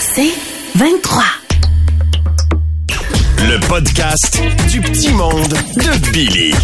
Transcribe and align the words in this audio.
C'est 0.00 0.32
23. 0.76 1.22
Le 3.38 3.68
podcast 3.68 4.40
du 4.70 4.80
petit 4.80 5.12
monde 5.12 5.48
de 5.48 6.10
Billy. 6.12 6.54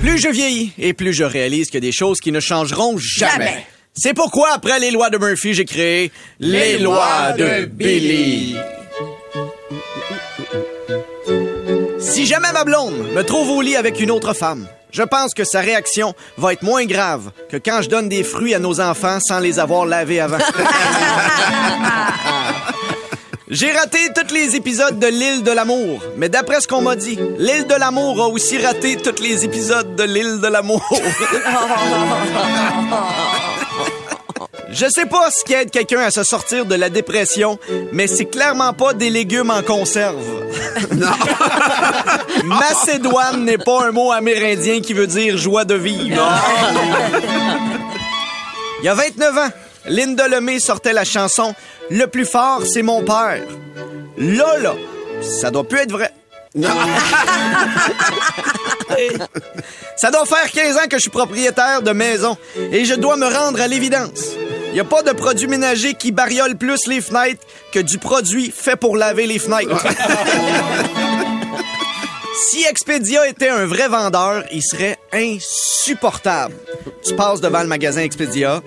Plus 0.00 0.18
je 0.18 0.28
vieillis 0.28 0.72
et 0.78 0.92
plus 0.92 1.12
je 1.12 1.24
réalise 1.24 1.66
qu'il 1.66 1.76
y 1.76 1.86
a 1.86 1.88
des 1.88 1.92
choses 1.92 2.20
qui 2.20 2.32
ne 2.32 2.40
changeront 2.40 2.96
jamais. 2.98 3.32
Jamais. 3.32 3.66
C'est 3.94 4.14
pourquoi, 4.14 4.50
après 4.52 4.78
les 4.78 4.90
lois 4.90 5.08
de 5.08 5.18
Murphy, 5.18 5.54
j'ai 5.54 5.64
créé 5.64 6.12
les, 6.38 6.78
lois 6.78 7.32
de 7.32 7.64
Billy. 7.64 8.56
Si 11.98 12.26
jamais 12.26 12.52
ma 12.52 12.64
blonde 12.64 13.12
me 13.14 13.22
trouve 13.22 13.48
au 13.50 13.62
lit 13.62 13.76
avec 13.76 14.00
une 14.00 14.10
autre 14.10 14.34
femme, 14.34 14.68
je 14.90 15.02
pense 15.02 15.34
que 15.34 15.44
sa 15.44 15.60
réaction 15.60 16.14
va 16.38 16.52
être 16.52 16.62
moins 16.62 16.84
grave 16.84 17.30
que 17.50 17.56
quand 17.56 17.82
je 17.82 17.88
donne 17.88 18.08
des 18.08 18.24
fruits 18.24 18.54
à 18.54 18.58
nos 18.58 18.80
enfants 18.80 19.18
sans 19.20 19.40
les 19.40 19.58
avoir 19.58 19.86
lavés 19.86 20.20
avant. 20.20 20.38
J'ai 23.48 23.70
raté 23.70 23.98
tous 24.12 24.34
les 24.34 24.56
épisodes 24.56 24.98
de 24.98 25.06
l'île 25.06 25.44
de 25.44 25.52
l'amour, 25.52 26.02
mais 26.16 26.28
d'après 26.28 26.60
ce 26.60 26.66
qu'on 26.66 26.80
m'a 26.80 26.96
dit, 26.96 27.16
l'île 27.38 27.68
de 27.68 27.76
l'amour 27.76 28.20
a 28.20 28.26
aussi 28.26 28.58
raté 28.58 28.96
tous 28.96 29.22
les 29.22 29.44
épisodes 29.44 29.94
de 29.94 30.02
l'île 30.02 30.40
de 30.40 30.48
l'amour. 30.48 30.82
Je 34.78 34.84
sais 34.90 35.06
pas 35.06 35.30
ce 35.30 35.42
qui 35.42 35.54
aide 35.54 35.70
quelqu'un 35.70 36.00
à 36.00 36.10
se 36.10 36.22
sortir 36.22 36.66
de 36.66 36.74
la 36.74 36.90
dépression, 36.90 37.58
mais 37.92 38.06
c'est 38.06 38.26
clairement 38.26 38.74
pas 38.74 38.92
des 38.92 39.08
légumes 39.08 39.50
en 39.50 39.62
conserve. 39.62 40.22
Macédoine 42.44 43.46
n'est 43.46 43.56
pas 43.56 43.86
un 43.86 43.92
mot 43.92 44.12
amérindien 44.12 44.82
qui 44.82 44.92
veut 44.92 45.06
dire 45.06 45.38
joie 45.38 45.64
de 45.64 45.76
vivre. 45.76 46.22
Il 48.82 48.84
y 48.84 48.88
a 48.88 48.94
29 48.94 49.38
ans, 49.38 49.48
Linda 49.86 50.28
Lemay 50.28 50.60
sortait 50.60 50.92
la 50.92 51.04
chanson 51.04 51.54
Le 51.88 52.06
plus 52.06 52.26
fort, 52.26 52.60
c'est 52.70 52.82
mon 52.82 53.02
père. 53.02 53.40
Là, 54.18 54.58
là, 54.58 54.74
ça 55.22 55.50
doit 55.50 55.66
plus 55.66 55.78
être 55.78 55.92
vrai. 55.92 56.12
Ça 59.96 60.10
doit 60.10 60.24
faire 60.24 60.50
15 60.50 60.76
ans 60.76 60.88
que 60.88 60.96
je 60.96 61.02
suis 61.02 61.10
propriétaire 61.10 61.82
de 61.82 61.90
maison 61.90 62.36
et 62.72 62.84
je 62.84 62.94
dois 62.94 63.16
me 63.16 63.26
rendre 63.26 63.60
à 63.60 63.66
l'évidence. 63.66 64.36
Il 64.76 64.80
n'y 64.80 64.88
a 64.88 64.90
pas 64.90 65.02
de 65.02 65.12
produit 65.12 65.46
ménager 65.46 65.94
qui 65.94 66.12
bariole 66.12 66.54
plus 66.54 66.86
les 66.86 67.00
fenêtres 67.00 67.40
que 67.72 67.78
du 67.78 67.96
produit 67.96 68.52
fait 68.54 68.76
pour 68.76 68.98
laver 68.98 69.26
les 69.26 69.38
fenêtres. 69.38 69.86
si 72.50 72.62
Expedia 72.62 73.26
était 73.26 73.48
un 73.48 73.64
vrai 73.64 73.88
vendeur, 73.88 74.44
il 74.52 74.62
serait 74.62 74.98
insupportable. 75.14 76.54
Tu 77.02 77.14
passes 77.14 77.40
devant 77.40 77.62
le 77.62 77.68
magasin 77.68 78.02
Expedia. 78.02 78.62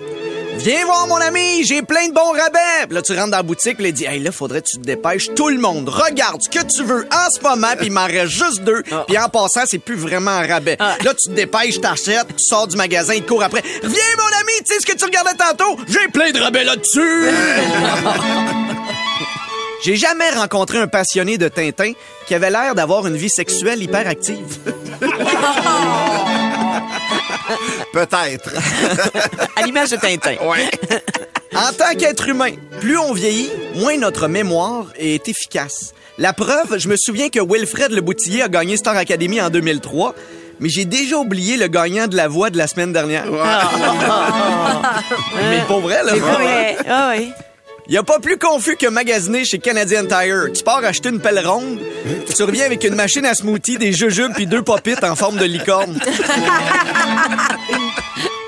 Viens 0.62 0.84
voir 0.84 1.06
mon 1.06 1.16
ami, 1.16 1.64
j'ai 1.64 1.80
plein 1.80 2.08
de 2.08 2.12
bons 2.12 2.32
rabais. 2.32 2.84
Puis 2.86 2.94
là, 2.94 3.00
tu 3.00 3.12
rentres 3.12 3.30
dans 3.30 3.38
la 3.38 3.42
boutique, 3.42 3.78
puis 3.78 3.88
il 3.88 3.92
dit, 3.94 4.04
hey, 4.04 4.20
là, 4.20 4.30
faudrait 4.30 4.60
que 4.60 4.66
tu 4.68 4.76
te 4.76 4.82
dépêches. 4.82 5.28
Tout 5.34 5.48
le 5.48 5.58
monde, 5.58 5.88
regarde 5.88 6.42
ce 6.42 6.50
que 6.50 6.62
tu 6.66 6.82
veux 6.82 7.08
en 7.10 7.30
ce 7.30 7.40
moment, 7.42 7.74
puis 7.78 7.86
il 7.86 7.92
m'en 7.92 8.04
reste 8.04 8.32
juste 8.32 8.62
deux. 8.62 8.82
Puis 9.06 9.16
en 9.16 9.30
passant, 9.30 9.62
c'est 9.64 9.78
plus 9.78 9.94
vraiment 9.96 10.32
un 10.32 10.46
rabais. 10.46 10.76
Là, 10.78 11.14
tu 11.14 11.30
te 11.30 11.34
dépêches, 11.34 11.80
t'achètes, 11.80 12.26
tu 12.28 12.44
sors 12.44 12.66
du 12.66 12.76
magasin, 12.76 13.14
il 13.14 13.24
court 13.24 13.42
après. 13.42 13.62
Viens, 13.62 14.16
mon 14.18 14.40
ami, 14.40 14.52
tu 14.66 14.74
sais 14.74 14.80
ce 14.80 14.86
que 14.86 14.96
tu 14.96 15.04
regardais 15.06 15.34
tantôt? 15.34 15.78
J'ai 15.88 16.08
plein 16.08 16.30
de 16.30 16.38
rabais 16.40 16.64
là-dessus. 16.64 17.28
J'ai 19.82 19.96
jamais 19.96 20.28
rencontré 20.28 20.76
un 20.76 20.88
passionné 20.88 21.38
de 21.38 21.48
Tintin 21.48 21.92
qui 22.26 22.34
avait 22.34 22.50
l'air 22.50 22.74
d'avoir 22.74 23.06
une 23.06 23.16
vie 23.16 23.30
sexuelle 23.30 23.82
hyper 23.82 24.06
active. 24.06 24.58
Peut-être. 27.92 28.50
À 29.56 29.62
l'image 29.62 29.90
de 29.90 29.96
Tintin. 29.96 30.36
En 31.54 31.72
tant 31.72 31.94
qu'être 31.98 32.28
humain, 32.28 32.52
plus 32.80 32.98
on 32.98 33.12
vieillit, 33.12 33.50
moins 33.74 33.96
notre 33.96 34.28
mémoire 34.28 34.86
est 34.96 35.28
efficace. 35.28 35.92
La 36.18 36.32
preuve, 36.32 36.78
je 36.78 36.88
me 36.88 36.96
souviens 36.96 37.28
que 37.28 37.40
Wilfred 37.40 37.92
Le 37.92 38.00
Boutillier 38.00 38.42
a 38.42 38.48
gagné 38.48 38.76
Star 38.76 38.96
Academy 38.96 39.40
en 39.40 39.50
2003, 39.50 40.14
mais 40.60 40.68
j'ai 40.68 40.84
déjà 40.84 41.16
oublié 41.16 41.56
le 41.56 41.66
gagnant 41.66 42.06
de 42.06 42.16
la 42.16 42.28
voix 42.28 42.50
de 42.50 42.58
la 42.58 42.66
semaine 42.66 42.92
dernière. 42.92 43.24
mais 45.50 45.62
pour 45.66 45.80
vrai, 45.80 46.02
là. 46.04 46.12
Ah 46.88 47.08
ouais. 47.08 47.28
Il 47.90 47.98
a 47.98 48.04
pas 48.04 48.20
plus 48.20 48.38
confus 48.38 48.76
que 48.76 48.86
magasiner 48.86 49.44
chez 49.44 49.58
Canadian 49.58 50.06
Tire. 50.06 50.52
Tu 50.54 50.62
pars 50.62 50.84
acheter 50.84 51.08
une 51.08 51.18
pelle 51.18 51.44
ronde, 51.44 51.80
tu 52.32 52.42
reviens 52.44 52.64
avec 52.66 52.84
une 52.84 52.94
machine 52.94 53.26
à 53.26 53.34
smoothie, 53.34 53.78
des 53.78 53.92
jujubes 53.92 54.32
puis 54.32 54.46
deux 54.46 54.62
popites 54.62 55.02
en 55.02 55.16
forme 55.16 55.38
de 55.38 55.44
licorne. 55.44 55.98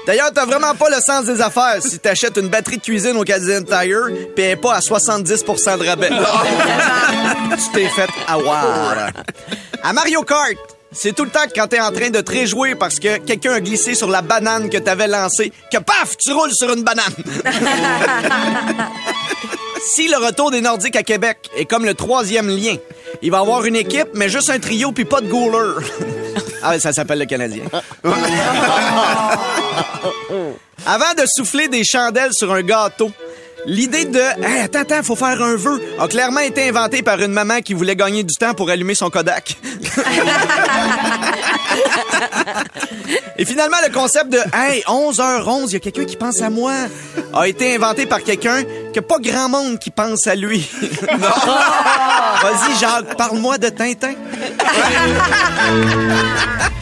D'ailleurs, 0.06 0.30
t'as 0.32 0.46
vraiment 0.46 0.76
pas 0.76 0.90
le 0.90 1.00
sens 1.04 1.24
des 1.24 1.40
affaires 1.40 1.78
si 1.80 1.98
t'achètes 1.98 2.36
une 2.36 2.50
batterie 2.50 2.76
de 2.76 2.82
cuisine 2.82 3.16
au 3.16 3.24
Canadian 3.24 3.62
Tire 3.62 4.10
elle 4.36 4.44
est 4.44 4.54
pas 4.54 4.74
à 4.74 4.78
70% 4.78 5.78
de 5.78 5.88
rabais. 5.88 6.10
tu 7.56 7.72
t'es 7.74 7.88
fait 7.88 8.10
avoir. 8.28 9.10
À 9.82 9.92
Mario 9.92 10.22
Kart, 10.22 10.56
c'est 10.92 11.16
tout 11.16 11.24
le 11.24 11.30
temps 11.30 11.46
que 11.48 11.54
quand 11.54 11.66
t'es 11.66 11.80
en 11.80 11.90
train 11.90 12.10
de 12.10 12.20
te 12.20 12.30
réjouir 12.30 12.76
parce 12.78 13.00
que 13.00 13.18
quelqu'un 13.18 13.54
a 13.54 13.60
glissé 13.60 13.94
sur 13.94 14.08
la 14.08 14.22
banane 14.22 14.70
que 14.70 14.78
t'avais 14.78 15.08
lancée, 15.08 15.52
que 15.72 15.78
paf, 15.78 16.16
tu 16.16 16.32
roules 16.32 16.52
sur 16.52 16.72
une 16.72 16.84
banane. 16.84 17.14
Si 19.84 20.06
le 20.08 20.16
retour 20.16 20.52
des 20.52 20.60
Nordiques 20.60 20.94
à 20.94 21.02
Québec 21.02 21.50
est 21.56 21.64
comme 21.64 21.84
le 21.84 21.94
troisième 21.94 22.48
lien, 22.48 22.76
il 23.20 23.32
va 23.32 23.38
y 23.38 23.40
avoir 23.40 23.64
une 23.64 23.74
équipe, 23.74 24.08
mais 24.14 24.28
juste 24.28 24.48
un 24.50 24.60
trio 24.60 24.92
puis 24.92 25.04
pas 25.04 25.20
de 25.20 25.26
goaler. 25.26 25.84
ah, 26.62 26.78
ça 26.78 26.92
s'appelle 26.92 27.18
le 27.18 27.26
Canadien. 27.26 27.64
Avant 30.86 31.14
de 31.16 31.24
souffler 31.26 31.66
des 31.68 31.82
chandelles 31.84 32.32
sur 32.32 32.52
un 32.52 32.62
gâteau, 32.62 33.10
l'idée 33.66 34.04
de 34.04 34.18
hey, 34.18 34.60
attends, 34.62 34.80
attends, 34.80 35.02
faut 35.02 35.16
faire 35.16 35.40
un 35.42 35.56
vœu 35.56 35.80
a 35.98 36.08
clairement 36.08 36.40
été 36.40 36.68
inventée 36.68 37.02
par 37.02 37.20
une 37.20 37.32
maman 37.32 37.60
qui 37.60 37.74
voulait 37.74 37.96
gagner 37.96 38.22
du 38.22 38.34
temps 38.34 38.54
pour 38.54 38.70
allumer 38.70 38.94
son 38.94 39.10
Kodak. 39.10 39.56
Et 43.38 43.44
finalement, 43.44 43.76
le 43.86 43.92
concept 43.92 44.30
de 44.30 44.38
Hey, 44.54 44.82
11h11, 44.86 45.64
il 45.68 45.72
y 45.72 45.76
a 45.76 45.80
quelqu'un 45.80 46.04
qui 46.04 46.16
pense 46.16 46.40
à 46.42 46.50
moi 46.50 46.72
a 47.32 47.48
été 47.48 47.74
inventé 47.74 48.06
par 48.06 48.22
quelqu'un 48.22 48.62
que 48.94 49.00
pas 49.00 49.18
grand 49.18 49.48
monde 49.48 49.78
qui 49.78 49.90
pense 49.90 50.26
à 50.26 50.34
lui. 50.34 50.68
Vas-y, 52.42 52.78
Jacques, 52.78 53.16
parle-moi 53.16 53.58
de 53.58 53.68
Tintin. 53.68 54.12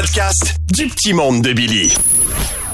Podcast 0.00 0.54
du 0.72 0.88
petit 0.88 1.12
monde 1.12 1.42
de 1.42 1.52
Billy. 1.52 1.94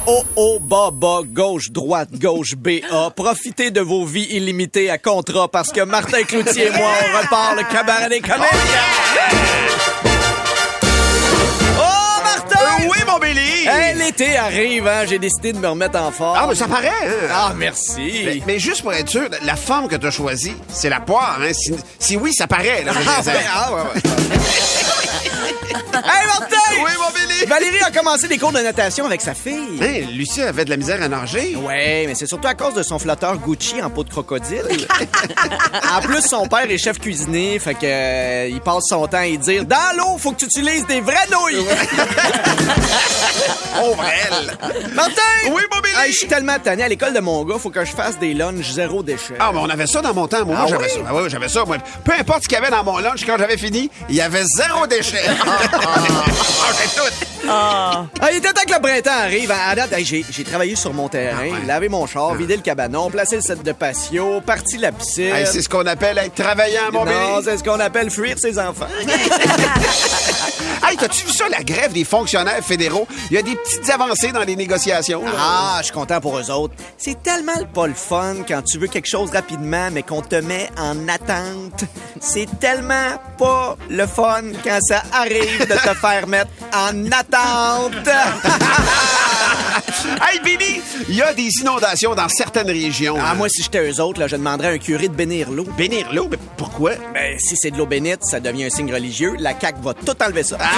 Oh, 0.07 0.23
oh, 0.37 0.59
bas, 0.61 0.93
bas, 0.93 1.23
gauche, 1.27 1.73
droite, 1.73 2.11
gauche, 2.13 2.55
BA. 2.55 3.11
Profitez 3.17 3.73
de 3.73 3.81
vos 3.81 4.05
vies 4.05 4.29
illimitées 4.31 4.91
à 4.91 4.99
contrat 4.99 5.49
parce 5.49 5.73
que 5.73 5.81
Martin 5.81 6.23
Cloutier 6.23 6.69
et 6.69 6.71
moi, 6.71 6.89
on 7.03 7.19
repart 7.19 7.57
le 7.57 7.65
cabaret 7.65 8.09
des 8.11 8.21
comédiens. 8.21 8.47
Oh, 11.81 12.23
Martin! 12.23 12.89
oui, 12.89 12.99
mon 13.09 13.19
Billy! 13.19 13.67
Hey, 13.67 13.97
l'été 13.97 14.37
arrive, 14.37 14.87
hein? 14.87 15.05
J'ai 15.09 15.19
décidé 15.19 15.53
de 15.53 15.59
me 15.59 15.67
remettre 15.67 16.01
en 16.01 16.13
forme. 16.13 16.39
Ah, 16.41 16.47
mais 16.49 16.55
ça 16.55 16.69
paraît, 16.69 16.87
hein? 16.89 17.29
Ah, 17.33 17.53
merci. 17.57 18.23
Mais, 18.25 18.43
mais 18.47 18.59
juste 18.61 18.83
pour 18.83 18.93
être 18.93 19.11
sûr, 19.11 19.29
la 19.43 19.57
forme 19.57 19.89
que 19.89 19.97
tu 19.97 20.07
as 20.07 20.13
choisie, 20.13 20.55
c'est 20.69 20.91
la 20.91 21.01
poire, 21.01 21.41
hein? 21.43 21.53
Si, 21.53 21.75
si 21.99 22.17
oui, 22.17 22.33
ça 22.33 22.47
paraît, 22.47 22.85
là. 22.85 22.93
Ah, 22.95 23.21
dire. 23.21 23.33
ouais, 23.33 23.41
ah, 23.53 23.73
ouais, 23.75 23.83
ouais. 23.83 24.01
Hey, 25.07 26.27
Martin! 26.27 26.57
Oui, 26.85 26.91
mon 26.99 27.11
Billy! 27.11 27.47
Valérie 27.47 27.83
a 27.83 27.91
commencé 27.91 28.29
des 28.29 28.39
cours 28.39 28.53
de 28.53 28.59
natation 28.61 29.07
avec 29.07 29.21
sa 29.21 29.35
fille. 29.35 29.79
Hein, 29.81 30.07
Lucie 30.13 30.43
avait 30.43 30.65
de 30.65 30.71
la 30.71 30.77
misère 30.77 31.03
à 31.03 31.09
nager. 31.09 31.57
Ouais, 31.57 32.05
mais 32.07 32.15
c'est 32.15 32.27
surtout 32.27 32.49
à 32.49 32.55
cause 32.55 32.75
de 32.75 32.83
son 32.83 32.99
flotteur 32.99 33.37
Gucci 33.39 33.81
en 33.83 33.91
peau 33.91 34.05
de 34.05 34.11
crocodile. 34.11 34.63
en 35.97 36.01
plus, 36.01 36.23
son 36.23 36.47
père 36.47 36.71
est 36.71 36.79
chef 36.79 36.99
cuisinier, 36.99 37.59
fait 37.59 37.75
que 37.75 37.81
euh, 37.85 38.49
il 38.51 38.61
passe 38.61 38.85
son 38.89 39.07
temps 39.07 39.19
à 39.19 39.27
y 39.27 39.39
dire 39.39 39.65
Dans 39.65 39.97
l'eau, 39.97 40.19
faut 40.19 40.33
que 40.33 40.39
tu 40.39 40.45
utilises 40.47 40.87
des 40.87 41.01
vraies 41.01 41.17
nouilles! 41.31 41.65
Oh, 43.79 43.95
elle! 44.01 44.57
Martin! 44.95 45.13
Oui, 45.49 45.61
mon 45.71 45.81
Billy! 45.81 45.95
Hey, 45.99 46.11
je 46.11 46.17
suis 46.17 46.27
tellement 46.27 46.59
tanné. 46.59 46.83
À 46.85 46.89
l'école 46.89 47.13
de 47.13 47.21
mon 47.21 47.45
gars, 47.45 47.57
faut 47.59 47.69
que 47.69 47.85
je 47.85 47.91
fasse 47.93 48.19
des 48.19 48.33
lunchs 48.33 48.71
zéro 48.73 49.03
déchet. 49.03 49.35
Ah, 49.39 49.51
mais 49.53 49.59
on 49.61 49.69
avait 49.69 49.87
ça 49.87 50.01
dans 50.01 50.15
mon 50.15 50.27
temps. 50.27 50.47
Moi, 50.47 50.57
Ah 50.59 50.65
j'avais 50.67 50.85
oui? 50.85 50.91
ça. 50.91 51.01
Ah, 51.07 51.15
oui, 51.15 51.23
j'avais 51.29 51.49
ça. 51.49 51.63
Moi, 51.67 51.77
peu 52.03 52.13
importe 52.19 52.45
ce 52.45 52.49
qu'il 52.49 52.57
y 52.57 52.61
avait 52.63 52.71
dans 52.71 52.83
mon 52.85 52.97
lunch, 52.99 53.27
quand 53.27 53.37
j'avais 53.39 53.59
fini, 53.59 53.91
il 54.09 54.15
y 54.15 54.23
avait 54.23 54.45
zéro 54.47 54.87
déchet. 54.87 54.96
Mangeais 55.03 56.89
tout. 56.95 57.13
Ah, 57.49 58.05
il 58.33 58.39
était 58.39 58.53
temps 58.53 58.63
que 58.67 58.75
le 58.75 58.81
printemps 58.81 59.11
arrive. 59.23 59.51
À 59.53 59.75
date, 59.75 59.93
hey, 59.93 60.05
j'ai 60.05 60.25
j'ai 60.31 60.43
travaillé 60.45 60.75
sur 60.75 60.93
mon 60.93 61.09
terrain, 61.09 61.39
Ah 61.41 61.43
ouais. 61.43 61.67
lavé 61.67 61.89
mon 61.89 62.07
char, 62.07 62.35
vidé 62.35 62.57
le 62.57 62.63
cabanon, 62.63 63.09
placé 63.11 63.37
le 63.37 63.43
set 63.43 63.63
de 63.63 63.73
patio, 63.73 64.41
parti 64.41 64.79
la 64.79 64.91
piscine. 64.93 65.35
Hey, 65.35 65.47
c'est 65.47 65.63
ce 65.63 65.69
qu'on 65.69 65.87
appelle 65.87 66.19
être 66.19 66.35
travaillant, 66.35 66.91
mon 66.93 67.05
non, 67.05 67.41
c'est 67.45 67.59
ce 67.59 67.63
qu'on 67.65 67.79
appelle 67.79 68.11
fuir 68.11 68.37
ses 68.39 68.59
enfants. 68.59 68.87
Hey, 70.83 70.97
t'as-tu 70.97 71.27
vu 71.27 71.33
ça, 71.33 71.49
la 71.49 71.63
grève 71.63 71.93
des 71.93 72.05
fonctionnaires 72.05 72.65
fédéraux? 72.65 73.07
Il 73.31 73.35
y 73.35 73.39
a 73.39 73.43
des 73.43 73.57
petites 73.57 73.89
avancées 73.91 74.33
dans 74.33 74.45
les 74.45 74.57
négociations. 74.57 75.23
Ah, 75.39 75.77
je 75.81 75.87
suis 75.87 75.95
content 75.95 76.21
pour 76.21 76.39
eux 76.39 76.51
autres. 76.51 76.75
C'est 76.99 77.23
tellement 77.23 77.65
pas 77.75 77.87
le 77.87 77.95
fun 77.95 78.37
quand 78.47 78.63
tu 78.63 78.79
veux 78.79 78.87
quelque 78.87 79.09
chose 79.09 79.31
rapidement, 79.31 79.91
mais 79.93 80.03
qu'on 80.03 80.23
te 80.23 80.37
met 80.37 80.71
en 80.79 81.09
attente. 81.09 81.85
C'est 82.21 82.49
tellement 82.59 83.19
pas 83.39 83.77
le 83.91 84.07
fun 84.07 84.43
quand 84.65 84.79
ça 84.81 85.03
arrive 85.13 85.61
de 85.61 85.75
te 85.75 85.95
faire 85.95 86.27
mettre 86.27 86.51
en 86.75 87.11
attente. 87.13 87.93
Hey, 90.23 90.41
Billy, 90.45 90.81
il 91.09 91.15
y 91.17 91.23
a 91.23 91.33
des 91.33 91.49
inondations 91.61 92.15
dans 92.15 92.29
certaines 92.29 92.67
régions. 92.71 93.17
ah, 93.23 93.35
moi, 93.35 93.49
si 93.49 93.63
j'étais 93.63 93.91
eux 93.91 94.01
autres, 94.01 94.21
là, 94.21 94.27
je 94.29 94.37
demanderais 94.37 94.69
à 94.69 94.71
un 94.73 94.79
curé 94.79 95.09
de 95.09 95.15
bénir 95.15 95.51
l'eau. 95.51 95.65
Bénir 95.77 96.13
l'eau, 96.13 96.29
mais 96.31 96.39
pourquoi? 96.57 96.93
Ben, 97.15 97.39
si 97.39 97.57
c'est 97.57 97.71
de 97.71 97.77
l'eau 97.79 97.87
bénite, 97.87 98.21
ça 98.25 98.41
devient 98.41 98.65
un 98.65 98.71
signe 98.71 98.93
religieux. 98.93 99.35
La 99.39 99.59
CAQ 99.59 99.79
va 99.83 99.95
tout 99.95 100.15
enlever 100.23 100.43
ça. 100.43 100.59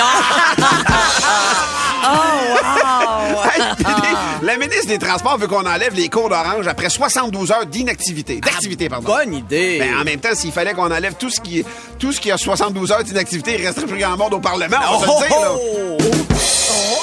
Hey, 2.00 3.62
Billy, 3.78 4.14
la 4.42 4.56
ministre 4.56 4.86
des 4.86 4.98
Transports 4.98 5.36
veut 5.38 5.48
qu'on 5.48 5.66
enlève 5.66 5.94
les 5.94 6.08
cours 6.08 6.28
d'orange 6.28 6.66
après 6.68 6.88
72 6.90 7.50
heures 7.50 7.66
d'inactivité. 7.66 8.40
D'activité, 8.40 8.88
pardon. 8.88 9.08
Bonne 9.14 9.34
idée. 9.34 9.78
Ben, 9.80 9.98
en 10.00 10.04
même 10.04 10.20
temps, 10.20 10.34
s'il 10.34 10.52
fallait 10.52 10.74
qu'on 10.74 10.90
enlève 10.90 11.14
tout 11.18 11.28
ce 11.30 11.40
qui, 11.40 11.64
tout 11.98 12.12
ce 12.12 12.20
qui 12.20 12.30
a 12.30 12.38
72 12.38 12.92
heures 12.92 13.04
d'inactivité, 13.04 13.56
il 13.58 13.66
resterait 13.66 13.86
plus 13.86 13.98
grand 13.98 14.16
monde 14.16 14.34
au 14.34 14.38
Parlement, 14.40 14.76
on 14.92 14.98
va 14.98 15.06
Oh, 15.08 15.18
se 15.18 15.22
le 15.24 15.28
dire, 15.28 15.40
là. 15.40 15.50
oh, 15.54 15.98
oh. 16.00 16.27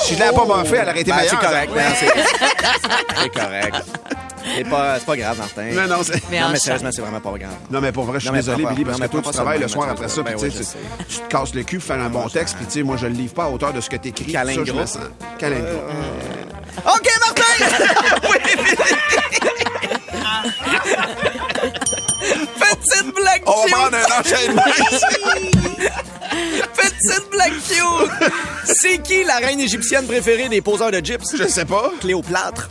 Si 0.06 0.14
je 0.16 0.20
l'avais 0.20 0.36
pas 0.36 0.46
bien 0.46 0.64
fait, 0.66 0.78
elle 0.78 0.90
aurait 0.90 1.02
été 1.02 1.12
Ben, 1.12 1.18
meilleure. 1.18 1.32
c'est 1.42 1.48
correct, 1.48 1.70
ça. 1.70 1.76
ben, 1.76 1.94
c'est 2.00 2.08
c'est 3.24 3.30
correct. 3.30 3.76
C'est 4.56 4.64
pas, 4.70 5.00
c'est 5.00 5.06
pas 5.06 5.18
grave, 5.18 5.38
Martin. 5.40 5.64
Non, 5.74 5.88
non, 5.88 6.04
c'est... 6.04 6.22
Mais 6.30 6.40
non, 6.40 6.46
en 6.46 6.50
mais 6.52 6.60
sérieusement, 6.60 6.90
c'est 6.94 7.02
vraiment 7.02 7.20
pas 7.20 7.32
grave. 7.32 7.50
Non, 7.72 7.82
mais 7.82 7.92
pour 7.92 8.04
vrai, 8.06 8.20
je 8.20 8.26
suis 8.28 8.34
désolé, 8.36 8.64
pas- 8.64 8.70
Billy, 8.70 8.86
parce 8.86 8.98
que 8.98 9.02
mais 9.02 9.10
toi, 9.10 9.22
tu 9.24 9.32
travailles 9.32 9.60
le 9.60 9.68
soir 9.68 9.90
après 9.90 10.08
ça, 10.08 10.22
ben 10.22 10.36
puis 10.40 10.52
tu 10.52 10.58
tu 11.10 11.20
te 11.20 11.28
casses 11.28 11.56
le 11.56 11.64
cul 11.64 11.80
pour 11.80 11.88
faire 11.88 12.00
un 12.04 12.10
bon 12.10 12.30
texte, 12.30 12.56
puis 12.58 12.66
tu 12.68 12.72
sais, 12.74 12.84
moi, 12.84 12.96
je 12.98 13.08
le 13.08 13.14
livre 13.14 13.34
pas 13.34 13.46
à 13.46 13.48
hauteur 13.50 13.74
de 13.74 13.82
ce 13.82 13.90
que 13.90 13.96
t'écris. 13.96 14.32
Ça, 14.32 14.44
je 14.46 14.54
Calingro. 14.54 14.80
me 14.82 14.86
sens. 14.86 15.00
Calingro. 15.40 15.82
OK, 16.86 17.10
Martin! 17.22 17.66
Petite 22.56 23.16
blague 23.16 23.42
On 23.46 23.52
va 23.52 23.76
prendre 23.78 23.98
un 23.98 24.20
enchaînement 24.20 24.62
Petite 26.76 27.30
blague 27.32 27.54
cute! 27.68 28.32
C'est 28.66 29.02
qui 29.02 29.24
la 29.24 29.38
reine 29.38 29.60
égyptienne 29.60 30.06
préférée 30.08 30.50
des 30.50 30.62
poseurs 30.62 30.92
de 30.92 31.00
gyps? 31.00 31.36
Je 31.38 31.48
sais 31.48 31.66
pas. 31.66 31.92
Cléopâtre. 32.02 32.70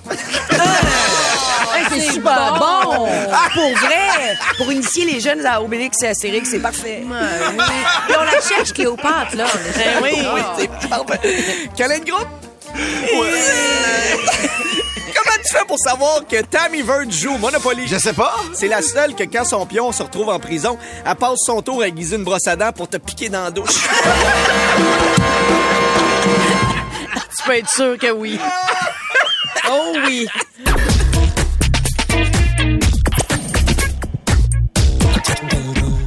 c'est 1.91 2.13
super 2.13 2.55
bon! 2.59 3.07
Pour 3.55 3.77
vrai! 3.79 4.37
Pour 4.57 4.73
initier 4.73 5.05
les 5.05 5.21
jeunes 5.21 5.45
à 5.47 5.61
Obélix 5.63 6.03
et 6.03 6.09
Astérix, 6.09 6.51
c'est 6.51 6.59
parfait. 6.61 7.03
On 7.07 8.25
la 8.25 8.41
cherche, 8.41 8.73
Cléopâtre, 8.73 9.37
là. 9.37 9.47
Ben 9.77 10.03
oui. 10.03 10.11
Oui, 10.35 10.41
c'est 10.59 10.89
parfait. 10.89 11.21
Câlin 11.77 11.99
de 11.99 12.05
groupe? 12.05 12.29
Comment 15.15 15.24
pour 15.67 15.79
savoir 15.79 16.27
que 16.27 16.43
Tammy 16.43 16.83
Verde 16.83 17.11
joue 17.11 17.37
Monopoly? 17.39 17.87
Je 17.87 17.97
sais 17.97 18.13
pas. 18.13 18.35
C'est 18.53 18.69
la 18.69 18.83
seule 18.83 19.15
que 19.15 19.25
quand 19.25 19.45
son 19.45 19.65
pion 19.67 19.93
se 19.93 20.03
retrouve 20.03 20.29
en 20.29 20.39
prison, 20.39 20.77
elle 21.07 21.15
passe 21.15 21.39
son 21.47 21.63
tour 21.63 21.83
à 21.83 21.89
aiguiser 21.89 22.17
une 22.17 22.25
brosse 22.25 22.47
à 22.47 22.57
dents 22.57 22.73
pour 22.73 22.89
te 22.89 22.97
piquer 22.97 23.29
dans 23.29 23.45
la 23.45 23.51
douche. 23.51 23.89
Tu 27.37 27.43
peux 27.47 27.57
être 27.57 27.71
sûr 27.71 27.99
que 27.99 28.11
oui. 28.13 28.39
Oh 29.71 29.93
oui. 30.07 30.27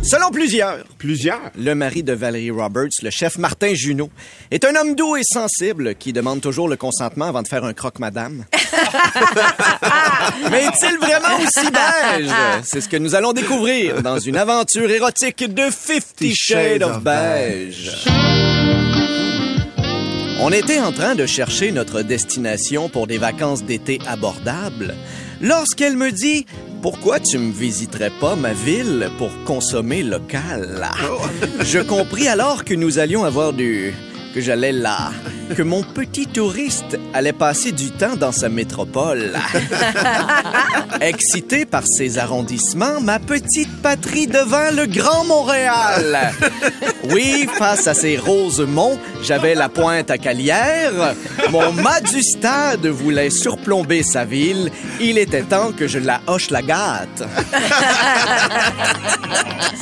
Selon 0.04 0.32
plusieurs, 0.32 0.78
Plusieurs. 0.98 1.42
le 1.58 1.74
mari 1.76 2.02
de 2.02 2.14
Valérie 2.14 2.50
Roberts, 2.52 2.88
le 3.04 3.10
chef 3.10 3.38
Martin 3.38 3.74
Junot, 3.74 4.10
est 4.52 4.64
un 4.64 4.74
homme 4.76 4.96
doux 4.96 5.18
et 5.18 5.24
sensible 5.24 5.96
qui 5.96 6.14
demande 6.14 6.40
toujours 6.40 6.70
le 6.70 6.78
consentement 6.78 7.26
avant 7.26 7.42
de 7.42 7.48
faire 7.48 7.66
un 7.66 7.74
croque-madame. 7.74 8.46
Mais 10.52 10.66
est-il 10.66 10.98
vraiment 10.98 11.38
aussi 11.38 11.70
beige? 11.72 12.30
C'est 12.64 12.82
ce 12.82 12.90
que 12.90 12.98
nous 12.98 13.16
allons 13.16 13.34
découvrir 13.34 14.02
dans 14.02 14.20
une 14.20 14.38
aventure 14.38 14.90
érotique 14.90 15.54
de 15.54 15.70
Fifty 15.70 16.34
Shades 16.36 16.84
of 16.84 17.02
Beige. 17.02 18.08
On 20.40 20.52
était 20.52 20.80
en 20.80 20.92
train 20.92 21.16
de 21.16 21.26
chercher 21.26 21.72
notre 21.72 22.04
destination 22.04 22.90
pour 22.90 23.08
des 23.08 23.18
vacances 23.18 23.64
d'été 23.64 24.00
abordables 24.08 24.94
lorsqu'elle 25.42 25.98
me 25.98 26.12
dit 26.12 26.46
Pourquoi 26.82 27.20
tu 27.20 27.38
me 27.40 27.52
visiterais 27.52 28.12
pas 28.22 28.36
ma 28.36 28.54
ville 28.54 29.10
pour 29.18 29.32
consommer 29.46 30.04
local 30.04 30.88
Je 31.62 31.80
compris 31.80 32.28
alors 32.28 32.66
que 32.66 32.76
nous 32.76 33.00
allions 33.00 33.24
avoir 33.24 33.52
du 33.54 33.94
que 34.38 34.44
j'allais 34.44 34.72
là, 34.72 35.10
que 35.56 35.64
mon 35.64 35.82
petit 35.82 36.28
touriste 36.28 37.00
allait 37.12 37.34
passer 37.34 37.72
du 37.72 37.90
temps 37.90 38.16
dans 38.16 38.32
sa 38.32 38.50
métropole. 38.50 39.32
Excité 41.02 41.66
par 41.66 41.82
ces 41.88 42.20
arrondissements, 42.20 43.02
ma 43.02 43.18
petite 43.18 43.82
patrie 43.82 44.28
devint 44.28 44.70
le 44.70 44.86
Grand 44.86 45.26
Montréal. 45.26 46.34
Oui, 47.10 47.48
face 47.58 47.88
à 47.88 47.96
ces 47.96 48.16
roses 48.16 48.62
monts, 48.62 49.00
j'avais 49.24 49.56
la 49.56 49.70
pointe 49.70 50.10
à 50.12 50.18
Calière. 50.18 51.14
Mon 51.52 51.72
mât 51.74 52.02
du 52.02 52.22
stade 52.22 52.86
voulait 52.86 53.30
surplomber 53.30 54.04
sa 54.04 54.26
ville. 54.26 54.72
Il 55.00 55.18
était 55.18 55.44
temps 55.44 55.72
que 55.72 55.88
je 55.88 56.00
la 56.00 56.22
hoche 56.28 56.50
la 56.50 56.62
gâte. 56.62 57.24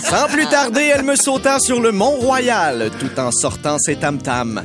Sans 0.09 0.27
plus 0.27 0.45
tarder, 0.47 0.91
elle 0.93 1.03
me 1.03 1.15
sauta 1.15 1.59
sur 1.59 1.79
le 1.79 1.91
Mont-Royal 1.91 2.91
tout 2.99 3.19
en 3.19 3.31
sortant 3.31 3.77
ses 3.79 3.95
tam-tams. 3.95 4.63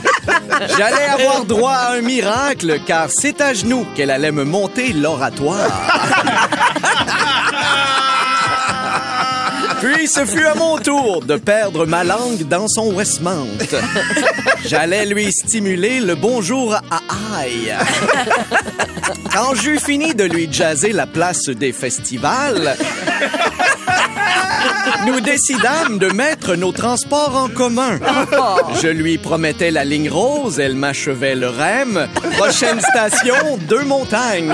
J'allais 0.76 1.06
avoir 1.06 1.44
droit 1.44 1.72
à 1.72 1.92
un 1.94 2.02
miracle 2.02 2.80
car 2.86 3.08
c'est 3.10 3.40
à 3.40 3.54
genoux 3.54 3.86
qu'elle 3.94 4.10
allait 4.10 4.32
me 4.32 4.44
monter 4.44 4.92
l'oratoire. 4.92 5.70
Puis 9.80 10.08
ce 10.08 10.24
fut 10.26 10.44
à 10.44 10.54
mon 10.54 10.78
tour 10.78 11.24
de 11.24 11.36
perdre 11.36 11.86
ma 11.86 12.04
langue 12.04 12.46
dans 12.48 12.68
son 12.68 12.92
Westmount. 12.92 13.48
J'allais 14.66 15.06
lui 15.06 15.32
stimuler 15.32 16.00
le 16.00 16.14
bonjour 16.14 16.74
à 16.74 17.00
aïe. 17.38 17.74
Quand 19.32 19.54
j'eus 19.54 19.78
fini 19.78 20.14
de 20.14 20.24
lui 20.24 20.48
jazzer 20.52 20.92
la 20.92 21.06
place 21.06 21.48
des 21.48 21.72
festivals, 21.72 22.76
nous 25.06 25.20
décidâmes 25.20 25.98
de 25.98 26.08
mettre 26.08 26.56
nos 26.56 26.72
transports 26.72 27.36
en 27.36 27.48
commun. 27.48 27.98
Je 28.82 28.88
lui 28.88 29.18
promettais 29.18 29.70
la 29.70 29.84
ligne 29.84 30.10
rose, 30.10 30.60
elle 30.60 30.76
m'achevait 30.76 31.34
le 31.34 31.48
REM. 31.48 32.08
Prochaine 32.36 32.80
station, 32.80 33.58
deux 33.68 33.84
montagnes. 33.84 34.52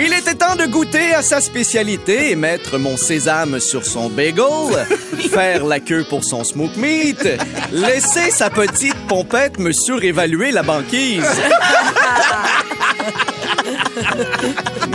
Il 0.00 0.12
était 0.12 0.36
temps 0.36 0.54
de 0.54 0.64
goûter 0.66 1.12
à 1.12 1.22
sa 1.22 1.40
spécialité 1.40 2.30
et 2.30 2.36
mettre 2.36 2.78
mon 2.78 2.96
sésame 2.96 3.58
sur 3.58 3.84
son 3.84 4.08
bagel, 4.08 4.86
faire 5.32 5.64
la 5.64 5.80
queue 5.80 6.06
pour 6.08 6.22
son 6.22 6.44
smoke 6.44 6.76
meat, 6.76 7.28
laisser 7.72 8.30
sa 8.30 8.48
petite 8.48 8.94
pompette 9.08 9.58
me 9.58 9.72
surévaluer 9.72 10.52
la 10.52 10.62
banquise. 10.62 11.24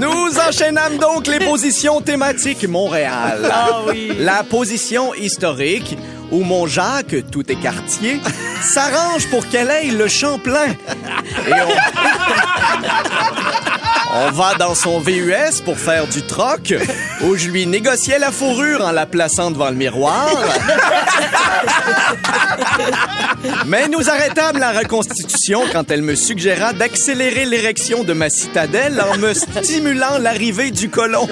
Nous 0.02 0.40
enchaînâmes 0.40 0.98
donc 0.98 1.28
les 1.28 1.40
positions 1.40 2.00
thématiques 2.00 2.66
Montréal. 2.66 3.52
La 4.18 4.44
position 4.44 5.14
historique, 5.14 5.98
où 6.32 6.44
mon 6.44 6.66
Jacques, 6.66 7.30
tout 7.30 7.52
écartier, 7.52 8.22
s'arrange 8.62 9.28
pour 9.28 9.50
qu'elle 9.50 9.70
aille 9.70 9.92
le 9.92 10.08
champ 10.08 10.40
plein. 10.40 10.70
Et 11.48 11.52
on... 11.52 11.68
On 14.16 14.30
va 14.32 14.54
dans 14.56 14.76
son 14.76 15.00
VUS 15.00 15.62
pour 15.66 15.78
faire 15.78 16.08
du 16.08 16.22
troc, 16.22 16.74
où 17.22 17.36
je 17.36 17.48
lui 17.48 17.66
négociais 17.66 18.20
la 18.20 18.32
fourrure 18.32 18.86
en 18.86 18.92
la 18.92 19.08
plaçant 19.08 19.50
devant 19.50 19.70
le 19.70 19.76
miroir. 19.76 20.30
Mais 23.66 23.88
nous 23.88 24.10
arrêtâmes 24.10 24.60
la 24.60 24.72
reconstitution 24.72 25.64
quand 25.72 25.90
elle 25.90 26.04
me 26.04 26.14
suggéra 26.14 26.74
d'accélérer 26.74 27.46
l'érection 27.46 28.04
de 28.04 28.14
ma 28.14 28.30
citadelle 28.30 29.02
en 29.02 29.18
me 29.18 29.34
stimulant 29.34 30.20
l'arrivée 30.20 30.70
du 30.70 30.90
colon. 30.90 31.28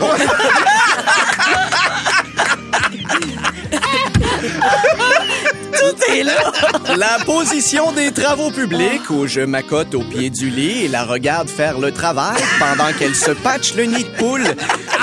La 6.97 7.17
position 7.25 7.91
des 7.91 8.11
travaux 8.11 8.51
publics 8.51 9.09
où 9.09 9.27
je 9.27 9.41
m'accote 9.41 9.93
au 9.95 10.01
pied 10.01 10.29
du 10.29 10.49
lit 10.49 10.85
et 10.85 10.87
la 10.87 11.03
regarde 11.03 11.49
faire 11.49 11.79
le 11.79 11.91
travail 11.91 12.41
pendant 12.59 12.91
qu'elle 12.97 13.15
se 13.15 13.31
patche 13.31 13.75
le 13.75 13.83
nid 13.83 14.03
de 14.03 14.09
poule 14.17 14.55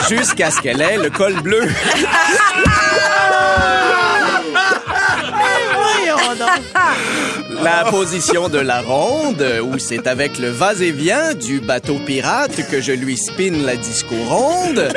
jusqu'à 0.08 0.50
ce 0.50 0.60
qu'elle 0.60 0.80
ait 0.80 0.98
le 0.98 1.10
col 1.10 1.34
bleu. 1.42 1.68
La 7.62 7.84
position 7.90 8.48
de 8.48 8.58
la 8.58 8.80
ronde 8.80 9.44
où 9.64 9.78
c'est 9.78 10.06
avec 10.06 10.38
le 10.38 10.50
vas-et-vient 10.50 11.34
du 11.34 11.60
bateau 11.60 11.98
pirate 11.98 12.68
que 12.70 12.80
je 12.80 12.92
lui 12.92 13.16
spinne 13.16 13.64
la 13.64 13.76
disco 13.76 14.14
ronde. 14.28 14.88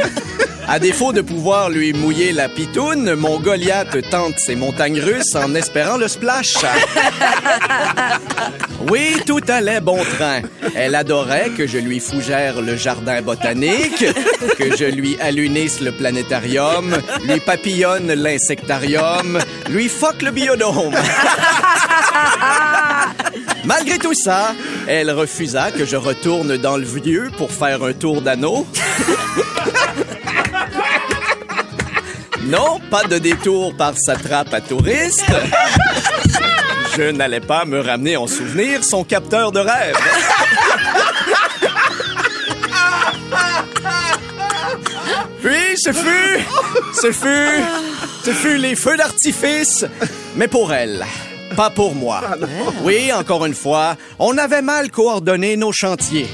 À 0.73 0.79
défaut 0.79 1.11
de 1.11 1.19
pouvoir 1.19 1.69
lui 1.69 1.91
mouiller 1.91 2.31
la 2.31 2.47
pitoune, 2.47 3.15
mon 3.15 3.41
Goliath 3.41 4.09
tente 4.09 4.39
ses 4.39 4.55
montagnes 4.55 5.01
russes 5.01 5.35
en 5.35 5.53
espérant 5.53 5.97
le 5.97 6.07
splash. 6.07 6.55
Oui, 8.89 9.21
tout 9.27 9.41
allait 9.47 9.79
bon 9.79 10.03
train. 10.03 10.41
Elle 10.75 10.95
adorait 10.95 11.51
que 11.55 11.67
je 11.67 11.77
lui 11.77 11.99
fougère 11.99 12.61
le 12.61 12.75
jardin 12.75 13.21
botanique, 13.21 14.03
que 14.57 14.75
je 14.75 14.85
lui 14.85 15.17
allunisse 15.21 15.81
le 15.81 15.91
planétarium, 15.91 16.97
lui 17.23 17.39
papillonne 17.39 18.11
l'insectarium, 18.11 19.39
lui 19.69 19.87
fuck 19.87 20.23
le 20.23 20.31
biodôme. 20.31 20.95
Malgré 23.65 23.99
tout 23.99 24.15
ça, 24.15 24.55
elle 24.87 25.11
refusa 25.11 25.69
que 25.71 25.85
je 25.85 25.95
retourne 25.95 26.57
dans 26.57 26.77
le 26.77 26.85
vieux 26.85 27.29
pour 27.37 27.51
faire 27.51 27.83
un 27.83 27.93
tour 27.93 28.21
d'anneau. 28.21 28.65
Non, 32.43 32.79
pas 32.89 33.03
de 33.03 33.17
détour 33.17 33.75
par 33.75 33.93
sa 33.97 34.15
trappe 34.15 34.53
à 34.53 34.61
touristes. 34.61 35.23
Je 36.97 37.03
n'allais 37.03 37.39
pas 37.39 37.65
me 37.65 37.79
ramener 37.79 38.17
en 38.17 38.27
souvenir 38.27 38.83
son 38.83 39.03
capteur 39.03 39.51
de 39.51 39.59
rêve. 39.59 39.95
Puis 45.41 45.77
ce 45.77 45.91
fut, 45.91 46.45
ce 47.01 47.11
fut, 47.11 47.63
ce 48.25 48.31
fut 48.31 48.57
les 48.57 48.75
feux 48.75 48.97
d'artifice, 48.97 49.85
mais 50.35 50.47
pour 50.47 50.73
elle. 50.73 51.05
Pas 51.55 51.69
pour 51.69 51.95
moi. 51.95 52.21
Oui, 52.83 53.11
encore 53.11 53.45
une 53.45 53.55
fois, 53.55 53.97
on 54.19 54.37
avait 54.37 54.61
mal 54.61 54.89
coordonné 54.89 55.57
nos 55.57 55.71
chantiers. 55.71 56.27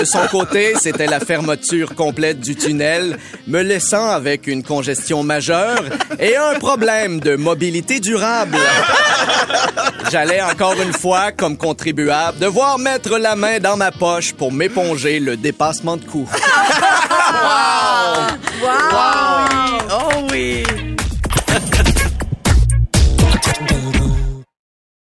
De 0.00 0.04
son 0.04 0.26
côté, 0.30 0.74
c'était 0.80 1.06
la 1.06 1.20
fermeture 1.20 1.94
complète 1.94 2.40
du 2.40 2.56
tunnel, 2.56 3.18
me 3.46 3.62
laissant 3.62 4.08
avec 4.10 4.46
une 4.46 4.62
congestion 4.62 5.22
majeure 5.22 5.82
et 6.18 6.36
un 6.36 6.58
problème 6.58 7.20
de 7.20 7.36
mobilité 7.36 8.00
durable. 8.00 8.58
J'allais 10.10 10.42
encore 10.42 10.80
une 10.80 10.92
fois, 10.92 11.32
comme 11.32 11.56
contribuable, 11.56 12.38
devoir 12.38 12.78
mettre 12.78 13.18
la 13.18 13.36
main 13.36 13.58
dans 13.58 13.76
ma 13.76 13.92
poche 13.92 14.32
pour 14.32 14.52
m'éponger 14.52 15.20
le 15.20 15.36
dépassement 15.36 15.96
de 15.96 16.04
coût. 16.04 16.28
Oh 18.62 19.33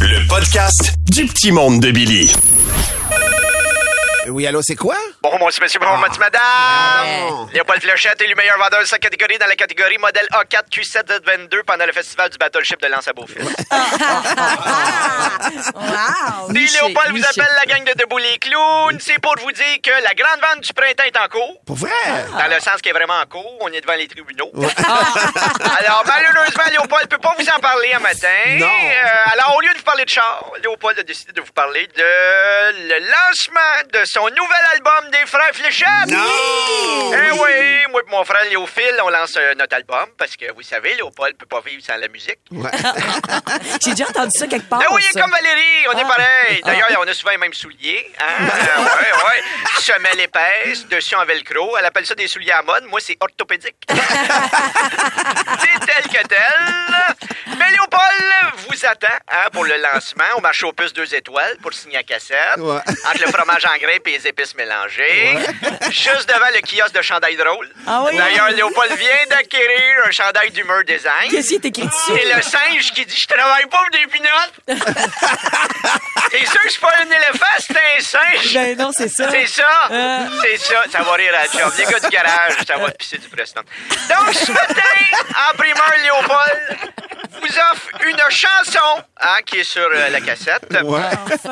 Le 0.00 0.26
podcast 0.28 0.94
du 1.10 1.26
petit 1.26 1.50
monde 1.50 1.80
de 1.80 1.90
Billy. 1.90 2.32
Oui, 4.30 4.46
allô, 4.46 4.60
c'est 4.62 4.76
quoi? 4.76 4.96
Bonjour, 5.22 5.46
monsieur, 5.46 5.62
monsieur, 5.62 5.80
bonjour, 5.80 5.96
monsieur, 5.98 6.20
madame. 6.20 7.48
Léopold 7.52 7.80
Fléchette 7.80 8.20
est 8.20 8.26
le 8.26 8.34
meilleur 8.34 8.58
vendeur 8.58 8.80
de 8.80 8.84
sa 8.86 8.98
catégorie 8.98 9.38
dans 9.38 9.46
la 9.46 9.56
catégorie 9.56 9.96
modèle 9.98 10.26
A4 10.32 10.68
Q7Z22 10.70 11.62
pendant 11.64 11.86
le 11.86 11.92
festival 11.92 12.28
du 12.30 12.36
Battleship 12.38 12.80
de 12.80 12.88
Lance 12.88 13.08
à 13.08 13.12
Beaufils. 13.12 13.38
Wow! 15.74 16.52
Puis 16.52 16.68
Léopold 16.68 17.10
vous 17.16 17.24
appelle 17.24 17.48
la 17.58 17.64
gang 17.66 17.84
de 17.84 17.92
Debout 17.98 18.18
les 18.18 18.38
Clowns. 18.38 18.98
C'est 19.00 19.18
pour 19.20 19.34
vous 19.38 19.52
dire 19.52 19.80
que 19.82 19.90
la 19.90 20.12
grande 20.14 20.40
vente 20.40 20.60
du 20.64 20.72
printemps 20.72 21.04
est 21.04 21.16
en 21.16 21.28
cours. 21.28 21.60
Pour 21.64 21.76
vrai? 21.76 21.90
Dans 22.32 22.54
le 22.54 22.60
sens 22.60 22.80
qui 22.82 22.88
est 22.88 22.92
vraiment 22.92 23.14
en 23.20 23.26
cours, 23.26 23.56
on 23.60 23.68
est 23.68 23.80
devant 23.80 23.94
les 23.94 24.08
tribunaux. 24.08 24.50
alors, 24.54 26.04
malheureusement, 26.06 26.64
Léopold 26.70 27.04
ne 27.04 27.08
peut 27.08 27.18
pas 27.18 27.34
vous 27.38 27.46
en 27.48 27.60
parler 27.60 27.92
un 27.94 28.00
matin. 28.00 28.28
Non. 28.58 28.66
Euh, 28.66 29.32
alors, 29.32 29.54
au 29.56 29.60
lieu 29.60 29.72
de 29.72 29.78
vous 29.78 29.84
parler 29.84 30.04
de 30.04 30.10
char, 30.10 30.44
Léopold 30.62 30.98
a 30.98 31.02
décidé 31.02 31.32
de 31.32 31.40
vous 31.40 31.52
parler 31.52 31.86
de 31.96 32.88
le 32.88 32.98
lancement 33.00 33.60
de 33.92 34.04
son 34.04 34.17
nouvel 34.24 34.64
album 34.74 35.10
des 35.10 35.26
Frères 35.26 35.52
Fléchette. 35.54 35.88
Non! 36.08 37.12
Eh 37.12 37.30
oui, 37.32 37.86
moi 37.90 38.00
et 38.06 38.10
mon 38.10 38.24
frère 38.24 38.44
Léophile, 38.50 39.00
on 39.04 39.08
lance 39.10 39.36
euh, 39.36 39.54
notre 39.54 39.76
album 39.76 40.06
parce 40.18 40.36
que, 40.36 40.50
vous 40.52 40.62
savez, 40.62 40.94
Léopold 40.94 41.36
peut 41.36 41.46
pas 41.46 41.60
vivre 41.60 41.82
sans 41.84 41.96
la 41.96 42.08
musique. 42.08 42.38
Ouais. 42.50 42.70
J'ai 43.82 43.90
déjà 43.90 44.08
entendu 44.08 44.30
ça 44.36 44.46
quelque 44.46 44.68
part. 44.68 44.82
Ah 44.84 44.92
oui, 44.94 45.02
ça. 45.12 45.20
comme 45.20 45.30
Valérie, 45.30 45.86
on 45.88 45.98
est 45.98 46.02
Ah. 46.04 46.08
pareil. 46.16 46.60
D'ailleurs, 46.64 46.88
on 47.00 47.06
a 47.06 47.14
souvent 47.14 47.30
les 47.32 47.38
mêmes 47.38 47.54
souliers. 47.54 48.10
Hein? 48.20 48.44
Euh, 48.44 48.82
ouais, 48.82 49.12
ouais. 49.12 49.42
Semelle 49.80 50.20
épaisse, 50.20 50.86
dessus 50.88 51.14
en 51.14 51.24
velcro. 51.24 51.76
Elle 51.78 51.86
appelle 51.86 52.06
ça 52.06 52.14
des 52.14 52.28
souliers 52.28 52.52
à 52.52 52.62
mode. 52.62 52.84
Moi, 52.84 53.00
c'est 53.02 53.16
orthopédique. 53.20 53.76
c'est 53.88 55.86
tel 55.86 56.02
que 56.10 56.26
tel. 56.26 57.16
Mais 57.58 57.70
Léopold 57.72 58.68
vous 58.68 58.86
attend 58.86 59.06
hein, 59.28 59.46
pour 59.52 59.64
le 59.64 59.76
lancement 59.78 60.24
au 60.36 60.40
marché 60.40 60.64
aux 60.66 60.72
puces 60.72 60.92
2 60.92 61.14
étoiles 61.14 61.56
pour 61.62 61.72
signer 61.72 61.98
à 61.98 62.02
cassette. 62.02 62.56
Ouais. 62.58 62.76
Entre 63.06 63.20
le 63.24 63.32
fromage 63.32 63.64
en 63.64 63.76
grains 63.78 63.98
et 64.08 64.18
les 64.18 64.26
épices 64.26 64.54
mélangées. 64.54 65.36
Juste 65.90 66.28
devant 66.28 66.48
le 66.54 66.60
kiosque 66.60 66.94
de 66.94 67.02
chandail 67.02 67.36
drôle. 67.36 67.68
Ah 67.86 68.02
oui? 68.04 68.16
D'ailleurs, 68.16 68.50
Léopold 68.50 68.92
vient 68.96 69.26
d'acquérir 69.30 70.06
un 70.06 70.10
chandail 70.10 70.50
d'humeur 70.50 70.82
design. 70.84 71.30
Qu'est-ce 71.30 71.48
qui 71.48 71.54
est 71.54 71.64
écrit 71.64 71.86
dessus? 71.86 71.98
C'est 72.06 72.34
le 72.34 72.42
singe 72.42 72.92
qui 72.92 73.04
dit 73.04 73.16
Je 73.16 73.26
travaille 73.26 73.66
pas 73.66 73.78
pour 73.78 73.90
des 73.90 74.06
pinottes. 74.06 74.52
c'est 76.30 76.46
sûr 76.46 76.62
que 76.62 76.70
c'est 76.70 76.80
pas 76.80 76.94
un 77.00 77.06
éléphant, 77.06 77.56
c'est 77.58 77.76
un 77.76 78.00
singe. 78.00 78.54
Ben 78.54 78.76
non, 78.78 78.90
c'est 78.96 79.08
ça. 79.08 79.30
C'est 79.30 79.46
ça. 79.46 79.88
Euh. 79.90 80.26
C'est 80.42 80.56
ça. 80.58 80.84
Ça 80.90 81.02
va 81.02 81.12
rire 81.12 81.32
à 81.34 81.44
la 81.44 81.60
job. 81.60 81.72
Les 81.78 81.84
gars 81.84 82.00
du 82.00 82.08
garage, 82.08 82.52
ça 82.66 82.76
va 82.76 82.90
te 82.90 82.96
pisser 82.96 83.18
du 83.18 83.28
Preston. 83.28 83.60
Donc, 83.60 84.34
ce 84.34 84.52
matin, 84.52 84.82
en 85.50 85.56
primeur, 85.56 85.92
Léopold 86.02 86.78
offre 87.94 88.06
une 88.06 88.16
chanson 88.30 89.02
hein, 89.20 89.36
qui 89.44 89.58
est 89.58 89.64
sur 89.64 89.82
euh, 89.88 90.08
la 90.08 90.20
cassette. 90.20 90.66
Ouais. 90.84 91.00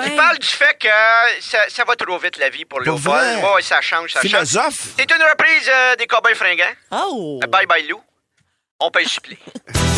Il 0.07 0.17
parle 0.17 0.39
du 0.39 0.47
fait 0.47 0.77
que 0.79 0.89
ça, 1.41 1.59
ça 1.69 1.85
va 1.85 1.95
trop 1.97 2.19
vite, 2.19 2.37
la 2.39 2.49
vie, 2.51 2.65
pour 2.65 2.79
Pour 2.79 2.85
Léopold. 2.85 3.05
vrai? 3.41 3.55
Ouais, 3.55 3.63
ça 3.63 3.81
change, 3.81 4.11
ça 4.13 4.21
change. 4.21 4.31
Philosophe? 4.31 4.75
C'est 4.99 5.11
une 5.11 5.23
reprise 5.23 5.69
euh, 5.69 5.97
des 5.97 6.07
Cowboys 6.07 6.35
fringants. 6.35 6.65
Oh! 6.91 7.41
Bye 7.49 7.67
bye 7.67 7.87
Lou. 7.87 8.01
On 8.81 8.91
paye 8.91 9.09
supplé. 9.09 9.39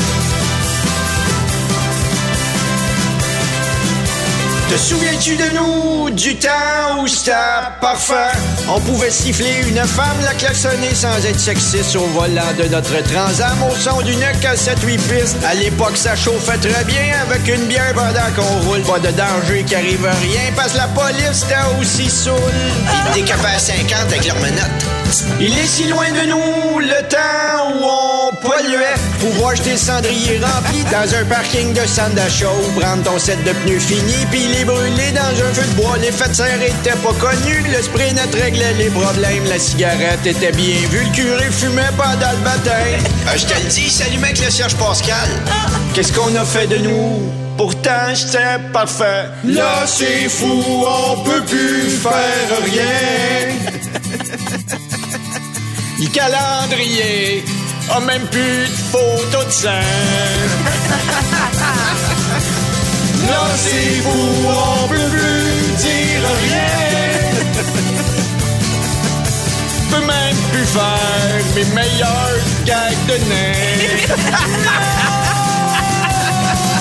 Te 4.68 4.76
souviens-tu 4.76 5.36
de 5.36 5.56
nous, 5.56 6.10
du 6.10 6.36
temps 6.36 7.00
où 7.00 7.06
c'était 7.06 7.32
parfait? 7.80 8.36
On 8.68 8.78
pouvait 8.80 9.10
siffler 9.10 9.62
une 9.66 9.82
femme, 9.86 10.18
la 10.22 10.34
klaxonner 10.34 10.94
sans 10.94 11.24
être 11.24 11.40
sexiste 11.40 11.96
au 11.96 12.04
volant 12.08 12.52
de 12.58 12.64
notre 12.64 13.02
transam 13.04 13.56
au 13.62 13.74
son 13.74 14.02
d'une 14.02 14.20
cassette 14.42 14.82
8 14.82 14.98
pistes. 14.98 15.36
À 15.44 15.54
l'époque, 15.54 15.96
ça 15.96 16.14
chauffait 16.14 16.58
très 16.58 16.84
bien 16.84 17.18
avec 17.22 17.48
une 17.48 17.64
bière 17.64 17.94
pendant 17.94 18.30
qu'on 18.36 18.68
roule. 18.68 18.82
Pas 18.82 18.98
de 18.98 19.10
danger 19.10 19.64
qui 19.64 19.74
arrive 19.74 20.04
rien 20.04 20.52
parce 20.54 20.72
que 20.72 20.78
la 20.78 20.88
police 20.88 21.44
était 21.44 21.80
aussi 21.80 22.10
saoule. 22.10 22.36
Capables 23.26 23.56
à 23.56 23.58
50 23.58 23.92
avec 24.06 24.26
leurs 24.26 24.38
menottes. 24.40 24.84
Il 25.40 25.58
est 25.58 25.66
si 25.66 25.84
loin 25.88 26.10
de 26.10 26.28
nous, 26.28 26.78
le 26.78 27.08
temps 27.08 27.72
où 27.74 27.84
on 27.84 28.17
polluait. 28.40 28.96
Pouvoir 29.20 29.56
jeter 29.56 29.72
le 29.72 29.76
cendrier 29.76 30.38
rempli 30.38 30.82
dans 30.84 31.14
un 31.14 31.24
parking 31.24 31.72
de 31.72 32.14
d'achat 32.14 32.46
ou 32.46 32.80
prendre 32.80 33.02
ton 33.02 33.18
set 33.18 33.42
de 33.44 33.52
pneus 33.52 33.80
fini 33.80 34.26
puis 34.30 34.46
les 34.48 34.64
brûler 34.64 35.12
dans 35.12 35.44
un 35.44 35.52
feu 35.52 35.66
de 35.66 35.80
bois. 35.80 35.98
Les 35.98 36.12
fêtes 36.12 36.34
serrées 36.34 36.72
étaient 36.80 36.98
pas 36.98 37.14
connues, 37.14 37.64
le 37.74 37.82
spray 37.82 38.12
net 38.14 38.34
réglait 38.34 38.74
les 38.74 38.90
problèmes, 38.90 39.44
la 39.48 39.58
cigarette 39.58 40.24
était 40.24 40.52
bien 40.52 40.76
vue, 40.90 41.04
le 41.04 41.12
curé 41.14 41.50
fumait 41.50 41.92
pendant 41.96 42.32
le 42.32 42.44
baptême. 42.44 43.00
Ah, 43.26 43.36
je 43.36 43.46
te 43.46 43.54
le 43.54 43.68
dis, 43.68 43.90
s'allumait 43.90 44.28
avec 44.28 44.44
le 44.44 44.50
Serge 44.50 44.76
Pascal. 44.76 45.28
Qu'est-ce 45.94 46.12
qu'on 46.12 46.34
a 46.36 46.44
fait 46.44 46.66
de 46.66 46.76
nous? 46.76 47.32
Pourtant, 47.56 48.14
c'était 48.14 48.58
parfait. 48.72 49.26
Là, 49.44 49.84
c'est 49.86 50.28
fou, 50.28 50.62
on 50.86 51.24
peut 51.24 51.42
plus 51.42 51.90
faire 51.90 52.64
rien. 52.64 53.78
Le 56.00 56.06
calendrier 56.10 57.44
a 57.90 58.00
même 58.00 58.26
plus 58.28 58.68
de 58.68 58.76
photos 58.92 59.46
de 59.46 59.50
scène. 59.50 59.82
Fou, 64.02 64.10
on 64.46 64.88
peut 64.88 64.96
plus 64.96 65.72
dire 65.78 66.22
rien. 66.42 66.74
Peut 69.90 70.06
même 70.06 70.36
plus 70.52 70.66
faire 70.66 71.44
mes 71.54 71.64
meilleurs 71.74 72.38
gags 72.64 73.06
de 73.06 73.16
nez. 73.28 74.06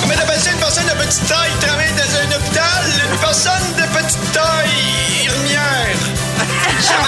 Comment 0.01 0.13
t'appelles 0.13 0.51
une 0.51 0.59
personne 0.59 0.85
de 0.85 0.91
petite 1.03 1.27
taille 1.27 1.51
qui 1.59 1.65
travaille 1.65 1.91
dans 1.91 2.11
un 2.15 2.29
hôpital? 2.37 2.83
Une 3.11 3.19
personne 3.19 3.67
de 3.77 3.85
petite 3.97 4.31
taille, 4.31 5.27
infirmière. 5.27 5.97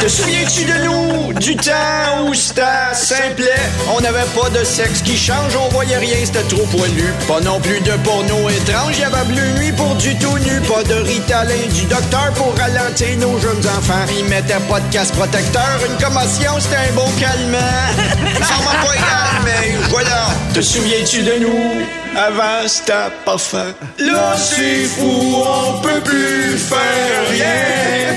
Te 0.00 0.08
souviens-tu 0.08 0.64
de 0.64 0.84
nous, 0.84 1.32
du 1.34 1.54
temps 1.56 2.24
où 2.26 2.32
c'était 2.32 2.62
simplet? 2.94 3.60
On 3.94 4.00
n'avait 4.00 4.24
pas 4.34 4.48
de 4.48 4.64
sexe 4.64 5.02
qui 5.02 5.14
change, 5.14 5.54
on 5.62 5.68
voyait 5.68 5.98
rien, 5.98 6.16
c'était 6.24 6.42
trop 6.44 6.64
poilu. 6.74 7.12
Pas 7.28 7.40
non 7.40 7.60
plus 7.60 7.80
de 7.80 7.92
porno 8.02 8.48
étrange, 8.48 8.98
y 8.98 9.04
avait 9.04 9.24
bleu 9.26 9.50
nuit 9.58 9.72
pour 9.72 9.94
du 9.96 10.16
tout 10.16 10.38
nu. 10.38 10.60
Pas 10.62 10.82
de 10.84 10.94
ritalin 10.94 11.66
du 11.74 11.84
docteur 11.84 12.32
pour 12.34 12.56
ralentir 12.56 13.18
nos 13.18 13.38
jeunes 13.40 13.66
enfants. 13.76 14.06
Ils 14.18 14.24
mettaient 14.24 14.54
pas 14.70 14.80
de 14.80 14.90
casse 14.90 15.10
protecteur, 15.10 15.78
une 15.86 16.02
commotion, 16.02 16.52
c'était 16.60 16.76
un 16.76 16.94
bon 16.94 17.10
calmant. 17.20 17.58
Ça 18.40 18.54
m'a 18.64 18.82
pas 18.82 18.94
égal, 18.94 19.44
mais 19.44 19.74
voilà. 19.90 20.28
Te 20.54 20.62
souviens-tu 20.62 21.22
de 21.24 21.40
nous? 21.40 21.84
Avant, 22.16 22.66
c'était 22.66 22.92
pas 23.26 23.38
fait. 23.38 23.74
Là, 23.98 24.34
c'est 24.36 24.84
fou, 24.84 25.44
on 25.44 25.80
peut 25.80 26.00
plus 26.00 26.56
faire 26.56 27.30
rien. 27.30 28.16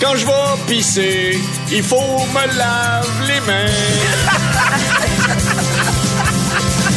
Quand 0.00 0.14
je 0.16 0.26
vais 0.26 0.32
pisser, 0.66 1.40
il 1.72 1.82
faut 1.82 1.96
me 1.96 2.46
laver 2.58 3.26
les 3.28 3.40
mains. 3.40 3.72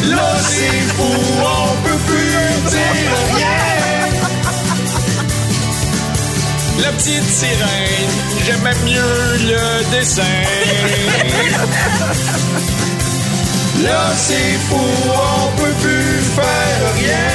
Là, 0.14 0.36
c'est 0.48 0.80
fou, 0.96 1.12
on 1.42 1.76
peut 1.82 2.00
plus 2.06 2.70
dire 2.70 3.12
rien. 3.34 3.60
La 6.82 6.92
petite 6.92 7.24
sirène, 7.24 8.12
j'aimais 8.44 8.76
mieux 8.84 9.38
le 9.48 9.62
dessin. 9.90 10.22
Là, 13.82 14.12
c'est 14.16 14.58
fou, 14.68 14.84
on 15.06 15.56
peut 15.56 15.74
plus 15.80 16.20
faire 16.36 16.82
rien. 16.96 17.30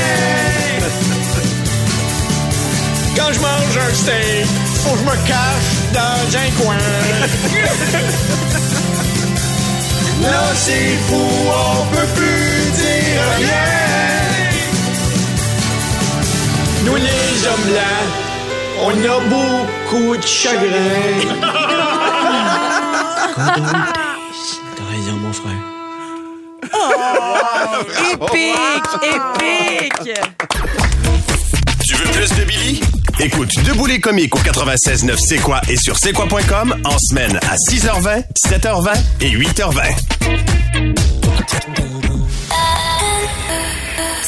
Quand 3.15 3.31
je 3.33 3.39
mange 3.39 3.77
un 3.77 3.93
steak, 3.93 4.47
faut 4.85 4.93
que 4.93 4.99
je 4.99 5.03
me 5.03 5.15
cache 5.27 5.69
dans 5.93 6.37
un 6.37 6.49
coin. 6.61 6.77
Là, 10.21 10.43
c'est 10.53 10.95
fou, 11.07 11.25
on 11.49 11.85
peut 11.93 12.07
plus 12.15 12.71
dire 12.71 13.23
rien. 13.37 13.69
Nous, 16.85 16.95
les 16.95 17.47
hommes 17.47 17.67
blancs, 17.71 18.09
on 18.83 18.91
a 18.91 18.93
beaucoup 19.33 20.15
de 20.17 20.25
chagrin. 20.25 21.35
T'as 24.75 24.87
raison, 24.91 25.15
mon 25.19 25.33
frère. 25.33 25.63
Oh, 26.73 26.77
épique, 28.13 28.93
épique. 29.15 30.09
Tu 31.87 31.93
veux 31.95 32.09
plus 32.11 32.29
de 32.35 32.43
Billy? 32.45 32.81
Écoute 33.17 33.49
Debout 33.63 33.85
les 33.85 34.01
comiques 34.01 34.35
au 34.35 34.39
96.9 34.39 35.17
C'est 35.17 35.37
quoi 35.37 35.61
et 35.69 35.77
sur 35.77 35.97
c'est 35.97 36.11
quoi.com 36.11 36.75
en 36.83 36.99
semaine 36.99 37.37
à 37.49 37.55
6h20, 37.55 38.25
7h20 38.45 38.93
et 39.21 39.29
8h20. 39.29 40.95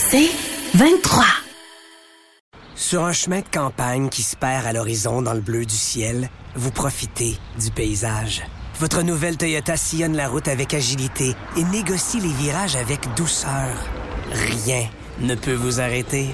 C'est 0.10 0.30
23. 0.76 1.26
Sur 2.76 3.04
un 3.04 3.12
chemin 3.12 3.40
de 3.40 3.48
campagne 3.52 4.08
qui 4.08 4.24
se 4.24 4.38
perd 4.38 4.66
à 4.66 4.72
l'horizon 4.72 5.22
dans 5.22 5.34
le 5.34 5.42
bleu 5.42 5.66
du 5.66 5.76
ciel, 5.76 6.30
vous 6.56 6.72
profitez 6.72 7.38
du 7.60 7.72
paysage. 7.72 8.44
Votre 8.80 9.02
nouvelle 9.02 9.36
Toyota 9.36 9.76
sillonne 9.76 10.16
la 10.16 10.30
route 10.30 10.48
avec 10.48 10.74
agilité 10.74 11.36
et 11.58 11.64
négocie 11.66 12.22
les 12.22 12.32
virages 12.32 12.78
avec 12.78 13.02
douceur. 13.18 13.76
Rien 14.32 14.88
ne 15.20 15.36
peut 15.36 15.56
vous 15.56 15.82
arrêter. 15.82 16.34